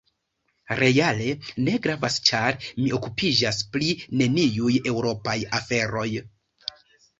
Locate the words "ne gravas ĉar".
1.67-2.57